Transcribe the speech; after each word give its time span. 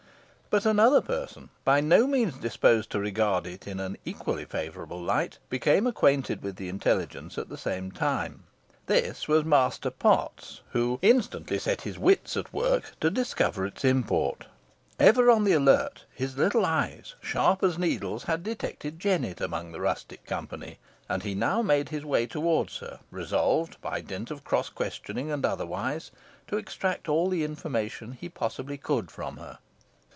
But 0.51 0.65
another 0.65 0.99
person, 0.99 1.47
by 1.63 1.79
no 1.79 2.05
means 2.05 2.33
disposed 2.35 2.89
to 2.89 2.99
regard 2.99 3.47
it 3.47 3.67
in 3.67 3.79
an 3.79 3.95
equally 4.03 4.43
favourable 4.43 5.01
light 5.01 5.37
became 5.49 5.87
acquainted 5.87 6.43
with 6.43 6.57
the 6.57 6.67
intelligence 6.67 7.37
at 7.37 7.47
the 7.47 7.57
same 7.57 7.89
time. 7.89 8.43
This 8.85 9.29
was 9.29 9.45
Master 9.45 9.89
Potts, 9.89 10.59
who 10.71 10.99
instantly 11.01 11.57
set 11.57 11.83
his 11.83 11.97
wits 11.97 12.35
at 12.35 12.51
work 12.51 12.91
to 12.99 13.09
discover 13.09 13.65
its 13.65 13.85
import. 13.85 14.47
Ever 14.99 15.31
on 15.31 15.45
the 15.45 15.53
alert, 15.53 16.03
his 16.13 16.35
little 16.37 16.65
eyes, 16.65 17.15
sharp 17.21 17.63
as 17.63 17.77
needles, 17.77 18.25
had 18.25 18.43
detected 18.43 18.99
Jennet 18.99 19.39
amongst 19.39 19.71
the 19.71 19.79
rustic 19.79 20.25
company, 20.25 20.79
and 21.07 21.23
he 21.23 21.33
now 21.33 21.61
made 21.61 21.87
his 21.87 22.03
way 22.03 22.27
towards 22.27 22.79
her, 22.79 22.99
resolved, 23.09 23.79
by 23.79 24.01
dint 24.01 24.29
of 24.29 24.43
cross 24.43 24.67
questioning 24.67 25.31
and 25.31 25.45
otherwise, 25.45 26.11
to 26.47 26.57
extract 26.57 27.07
all 27.07 27.29
the 27.29 27.45
information 27.45 28.11
he 28.11 28.27
possibly 28.27 28.77
could 28.77 29.09
from 29.09 29.37
her. 29.37 29.59